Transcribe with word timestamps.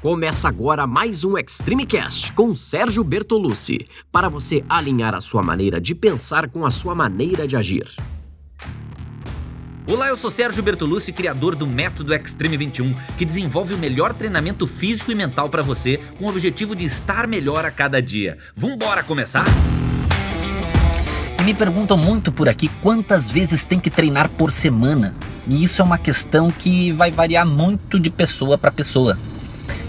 Começa 0.00 0.46
agora 0.46 0.86
mais 0.86 1.24
um 1.24 1.38
Extreme 1.38 1.86
Cast 1.86 2.30
com 2.32 2.54
Sérgio 2.54 3.02
Bertolucci, 3.02 3.86
para 4.12 4.28
você 4.28 4.62
alinhar 4.68 5.14
a 5.14 5.22
sua 5.22 5.42
maneira 5.42 5.80
de 5.80 5.94
pensar 5.94 6.50
com 6.50 6.66
a 6.66 6.70
sua 6.70 6.94
maneira 6.94 7.48
de 7.48 7.56
agir. 7.56 7.88
Olá, 9.86 10.08
eu 10.08 10.16
sou 10.16 10.30
Sérgio 10.30 10.62
Bertolucci, 10.62 11.14
criador 11.14 11.54
do 11.54 11.66
Método 11.66 12.12
Extreme 12.12 12.58
21, 12.58 12.94
que 13.16 13.24
desenvolve 13.24 13.72
o 13.72 13.78
melhor 13.78 14.12
treinamento 14.12 14.66
físico 14.66 15.12
e 15.12 15.14
mental 15.14 15.48
para 15.48 15.62
você, 15.62 15.98
com 16.18 16.26
o 16.26 16.28
objetivo 16.28 16.76
de 16.76 16.84
estar 16.84 17.26
melhor 17.26 17.64
a 17.64 17.70
cada 17.70 18.00
dia. 18.02 18.36
Vambora 18.54 19.02
começar? 19.02 19.46
Me 21.42 21.54
perguntam 21.54 21.96
muito 21.96 22.30
por 22.30 22.50
aqui 22.50 22.68
quantas 22.82 23.30
vezes 23.30 23.64
tem 23.64 23.80
que 23.80 23.88
treinar 23.88 24.28
por 24.28 24.52
semana. 24.52 25.14
E 25.48 25.64
isso 25.64 25.80
é 25.80 25.84
uma 25.84 25.96
questão 25.96 26.50
que 26.50 26.92
vai 26.92 27.10
variar 27.10 27.46
muito 27.46 27.98
de 27.98 28.10
pessoa 28.10 28.58
para 28.58 28.70
pessoa 28.70 29.16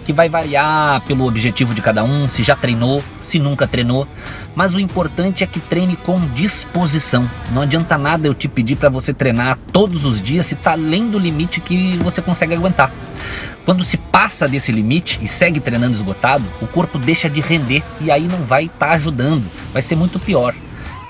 que 0.08 0.14
vai 0.14 0.30
variar 0.30 1.02
pelo 1.02 1.28
objetivo 1.28 1.74
de 1.74 1.82
cada 1.82 2.02
um, 2.02 2.30
se 2.30 2.42
já 2.42 2.56
treinou, 2.56 3.04
se 3.22 3.38
nunca 3.40 3.68
treinou, 3.68 4.08
mas 4.56 4.74
o 4.74 4.80
importante 4.80 5.44
é 5.44 5.48
que 5.48 5.60
treine 5.60 5.98
com 5.98 6.18
disposição. 6.28 7.30
Não 7.52 7.64
adianta 7.64 7.98
nada 7.98 8.26
eu 8.26 8.34
te 8.34 8.48
pedir 8.48 8.78
para 8.78 8.88
você 8.88 9.14
treinar 9.14 9.60
todos 9.70 10.06
os 10.06 10.22
dias 10.22 10.46
se 10.46 10.54
está 10.54 10.72
além 10.72 11.10
do 11.10 11.20
limite 11.20 11.60
que 11.60 11.98
você 11.98 12.22
consegue 12.22 12.54
aguentar. 12.54 12.90
Quando 13.66 13.84
se 13.84 13.98
passa 13.98 14.48
desse 14.48 14.72
limite 14.72 15.20
e 15.22 15.28
segue 15.28 15.60
treinando 15.60 15.98
esgotado, 15.98 16.46
o 16.62 16.68
corpo 16.68 16.98
deixa 16.98 17.30
de 17.30 17.42
render 17.42 17.84
e 18.00 18.10
aí 18.10 18.30
não 18.30 18.46
vai 18.46 18.68
estar 18.68 18.88
tá 18.88 18.94
ajudando, 18.94 19.52
vai 19.74 19.82
ser 19.82 19.98
muito 19.98 20.22
pior. 20.22 20.56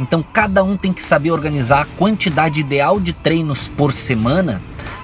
Então 0.01 0.23
cada 0.23 0.63
um 0.63 0.75
tem 0.75 0.91
que 0.91 1.03
saber 1.03 1.29
organizar 1.29 1.81
a 1.81 1.97
quantidade 1.99 2.59
ideal 2.61 2.99
de 2.99 3.13
treinos 3.13 3.67
por 3.67 3.91
semana 3.91 4.59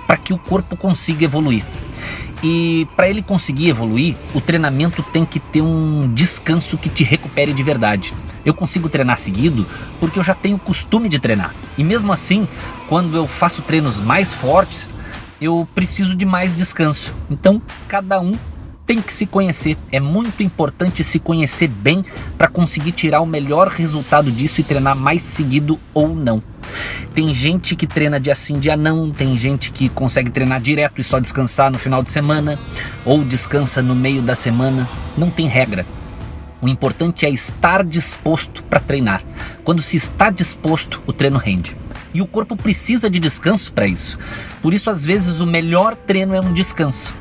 para 0.07 0.17
que 0.17 0.33
o 0.33 0.37
corpo 0.39 0.75
consiga 0.75 1.25
evoluir. 1.25 1.63
E 2.43 2.85
para 2.95 3.07
ele 3.07 3.23
conseguir 3.23 3.69
evoluir, 3.69 4.17
o 4.35 4.41
treinamento 4.41 5.01
tem 5.01 5.23
que 5.25 5.39
ter 5.39 5.61
um 5.61 6.11
descanso 6.13 6.77
que 6.77 6.89
te 6.89 7.03
recupere 7.03 7.53
de 7.53 7.63
verdade. 7.63 8.13
Eu 8.45 8.53
consigo 8.53 8.89
treinar 8.89 9.17
seguido 9.17 9.65
porque 9.99 10.19
eu 10.19 10.23
já 10.23 10.35
tenho 10.35 10.59
costume 10.59 11.07
de 11.07 11.19
treinar. 11.19 11.55
E 11.77 11.83
mesmo 11.83 12.11
assim, 12.11 12.45
quando 12.89 13.15
eu 13.15 13.25
faço 13.25 13.61
treinos 13.61 14.01
mais 14.01 14.33
fortes, 14.33 14.87
eu 15.39 15.65
preciso 15.73 16.15
de 16.15 16.25
mais 16.25 16.55
descanso. 16.55 17.13
Então, 17.29 17.61
cada 17.87 18.19
um 18.19 18.33
tem 18.85 19.01
que 19.01 19.13
se 19.13 19.25
conhecer. 19.25 19.77
É 19.91 19.99
muito 19.99 20.43
importante 20.43 21.03
se 21.03 21.19
conhecer 21.19 21.67
bem 21.67 22.03
para 22.37 22.47
conseguir 22.47 22.91
tirar 22.91 23.21
o 23.21 23.25
melhor 23.25 23.67
resultado 23.67 24.31
disso 24.31 24.61
e 24.61 24.63
treinar 24.63 24.95
mais 24.95 25.21
seguido 25.21 25.79
ou 25.93 26.15
não. 26.15 26.41
Tem 27.13 27.33
gente 27.33 27.75
que 27.75 27.85
treina 27.85 28.19
dia 28.19 28.35
sim, 28.35 28.59
dia 28.59 28.75
não, 28.75 29.11
tem 29.11 29.37
gente 29.37 29.71
que 29.71 29.89
consegue 29.89 30.31
treinar 30.31 30.59
direto 30.61 30.99
e 30.99 31.03
só 31.03 31.19
descansar 31.19 31.71
no 31.71 31.77
final 31.77 32.01
de 32.01 32.11
semana, 32.11 32.59
ou 33.05 33.23
descansa 33.23 33.81
no 33.81 33.95
meio 33.95 34.21
da 34.21 34.35
semana. 34.35 34.89
Não 35.17 35.29
tem 35.29 35.47
regra. 35.47 35.85
O 36.61 36.67
importante 36.67 37.25
é 37.25 37.29
estar 37.29 37.83
disposto 37.83 38.63
para 38.63 38.79
treinar. 38.79 39.21
Quando 39.63 39.81
se 39.81 39.97
está 39.97 40.29
disposto, 40.29 41.03
o 41.05 41.11
treino 41.11 41.37
rende. 41.37 41.77
E 42.13 42.21
o 42.21 42.27
corpo 42.27 42.55
precisa 42.55 43.09
de 43.09 43.19
descanso 43.19 43.73
para 43.73 43.85
isso. 43.85 44.17
Por 44.61 44.73
isso, 44.73 44.89
às 44.89 45.03
vezes, 45.03 45.39
o 45.39 45.47
melhor 45.47 45.95
treino 45.95 46.33
é 46.33 46.39
um 46.39 46.53
descanso. 46.53 47.13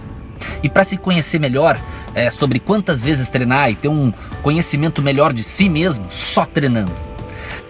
E 0.62 0.68
para 0.68 0.84
se 0.84 0.96
conhecer 0.96 1.38
melhor 1.38 1.78
é, 2.14 2.30
sobre 2.30 2.58
quantas 2.58 3.02
vezes 3.04 3.28
treinar 3.28 3.70
e 3.70 3.74
ter 3.74 3.88
um 3.88 4.12
conhecimento 4.42 5.02
melhor 5.02 5.32
de 5.32 5.42
si 5.42 5.68
mesmo, 5.68 6.06
só 6.08 6.44
treinando 6.44 6.92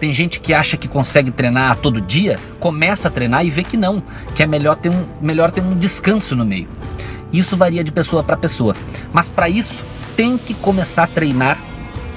tem 0.03 0.13
gente 0.13 0.41
que 0.41 0.53
acha 0.53 0.75
que 0.75 0.85
consegue 0.85 1.31
treinar 1.31 1.77
todo 1.77 2.01
dia, 2.01 2.37
começa 2.59 3.07
a 3.07 3.11
treinar 3.11 3.45
e 3.45 3.49
vê 3.49 3.63
que 3.63 3.77
não, 3.77 4.03
que 4.35 4.43
é 4.43 4.45
melhor 4.45 4.75
ter 4.75 4.89
um, 4.89 5.05
melhor 5.21 5.49
ter 5.49 5.61
um 5.61 5.77
descanso 5.77 6.35
no 6.35 6.43
meio. 6.43 6.67
Isso 7.31 7.55
varia 7.55 7.81
de 7.85 7.91
pessoa 7.91 8.21
para 8.21 8.35
pessoa, 8.35 8.75
mas 9.13 9.29
para 9.29 9.47
isso 9.47 9.85
tem 10.17 10.37
que 10.37 10.53
começar 10.53 11.03
a 11.03 11.07
treinar 11.07 11.57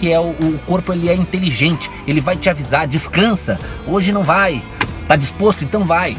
que 0.01 0.13
é 0.13 0.19
o, 0.19 0.31
o, 0.31 0.61
corpo 0.67 0.93
ele 0.93 1.09
é 1.09 1.15
inteligente, 1.15 1.89
ele 2.07 2.21
vai 2.21 2.37
te 2.37 2.51
avisar, 2.51 2.89
descansa, 2.89 3.59
hoje 3.87 4.13
não 4.13 4.25
vai, 4.25 4.63
tá 5.07 5.15
disposto, 5.15 5.65
então 5.65 5.87
vai. 5.87 6.17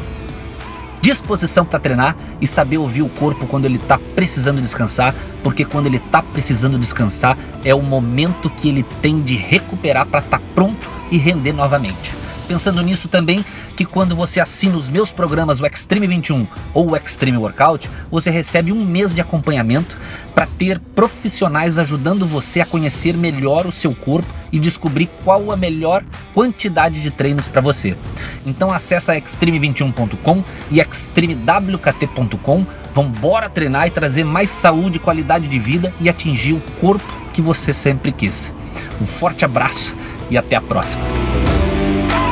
Disposição 1.02 1.66
para 1.66 1.80
treinar 1.80 2.16
e 2.42 2.48
saber 2.48 2.78
ouvir 2.78 3.02
o 3.02 3.10
corpo 3.10 3.48
quando 3.48 3.66
ele 3.66 3.78
está 3.78 3.98
precisando 4.16 4.62
descansar, 4.62 5.14
porque 5.44 5.64
quando 5.64 5.86
ele 5.86 5.98
está 5.98 6.22
precisando 6.22 6.78
descansar 6.78 7.38
é 7.64 7.74
o 7.74 7.82
momento 7.82 8.50
que 8.50 8.70
ele 8.70 8.84
tem 8.84 9.22
de 9.22 9.36
recuperar 9.36 10.06
para 10.06 10.20
estar 10.20 10.40
tá 10.40 10.46
pronto 10.54 10.90
e 11.12 11.18
render 11.18 11.54
novamente. 11.54 12.14
Pensando 12.48 12.82
nisso 12.82 13.08
também, 13.08 13.44
que 13.76 13.84
quando 13.84 14.16
você 14.16 14.40
assina 14.40 14.78
os 14.78 14.88
meus 14.88 15.12
programas, 15.12 15.60
o 15.60 15.66
Extreme 15.66 16.08
21 16.08 16.48
ou 16.74 16.92
o 16.92 16.96
Extreme 16.96 17.38
Workout, 17.38 17.90
você 18.10 18.30
recebe 18.30 18.72
um 18.72 18.86
mês 18.86 19.14
de 19.14 19.20
acompanhamento 19.20 19.98
para 20.34 20.48
ter 20.48 20.80
profissionais 20.80 21.78
ajudando 21.78 22.26
você 22.26 22.62
a 22.62 22.66
conhecer 22.66 23.18
melhor 23.18 23.66
o 23.66 23.72
seu 23.72 23.94
corpo 23.94 24.34
e 24.52 24.60
descobrir 24.60 25.10
qual 25.26 25.52
a 25.52 25.58
melhor 25.58 26.04
quantidade 26.34 27.02
de 27.02 27.12
treinos 27.12 27.50
para 27.50 27.60
você. 27.60 27.98
Então 28.46 28.72
acessa 28.72 29.16
extreme21.com 29.16 30.44
e 30.72 30.80
extremewkt.com. 30.80 32.66
Vambora 32.96 33.50
treinar 33.50 33.88
e 33.88 33.92
trazer 33.92 34.24
mais 34.24 34.50
saúde, 34.50 35.00
qualidade 35.00 35.48
de 35.48 35.60
vida 35.60 35.94
e 36.00 36.10
atingir 36.10 36.54
o 36.54 36.62
corpo 36.80 37.06
que 37.34 37.42
você 37.42 37.74
sempre 37.74 38.12
quis. 38.12 38.52
Um 39.00 39.06
forte 39.06 39.46
abraço 39.46 39.96
e 40.32 40.38
até 40.38 40.56
a 40.56 40.62
próxima. 40.62 41.04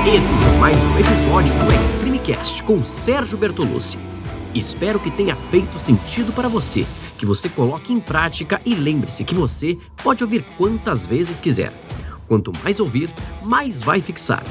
Esse 0.07 0.35
foi 0.35 0.57
mais 0.59 0.77
um 0.85 0.99
episódio 0.99 1.57
do 1.57 1.73
Extreme 1.73 2.19
Cast 2.19 2.61
com 2.61 2.83
Sérgio 2.83 3.39
Bertolucci. 3.39 3.97
Espero 4.53 4.99
que 4.99 5.09
tenha 5.09 5.35
feito 5.35 5.79
sentido 5.79 6.31
para 6.31 6.47
você, 6.47 6.85
que 7.17 7.25
você 7.25 7.49
coloque 7.49 7.91
em 7.91 7.99
prática 7.99 8.61
e 8.63 8.75
lembre-se 8.75 9.23
que 9.23 9.33
você 9.33 9.75
pode 10.03 10.23
ouvir 10.23 10.45
quantas 10.59 11.07
vezes 11.07 11.39
quiser. 11.39 11.73
Quanto 12.27 12.51
mais 12.63 12.79
ouvir, 12.79 13.11
mais 13.41 13.81
vai 13.81 13.99
fixar. 13.99 14.44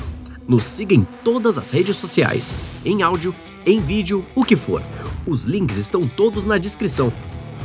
Nos 0.47 0.65
siga 0.65 0.93
em 0.93 1.07
todas 1.23 1.57
as 1.57 1.71
redes 1.71 1.97
sociais, 1.97 2.59
em 2.85 3.03
áudio, 3.03 3.33
em 3.65 3.79
vídeo, 3.79 4.27
o 4.35 4.45
que 4.45 4.57
for. 4.57 4.83
Os 5.25 5.45
links 5.45 5.77
estão 5.77 6.09
todos 6.09 6.45
na 6.45 6.59
descrição. 6.59 7.13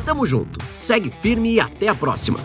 Tamo 0.06 0.28
junto, 0.28 0.64
segue 0.68 1.10
firme 1.10 1.54
e 1.54 1.60
até 1.60 1.88
a 1.88 1.96
próxima! 1.96 2.40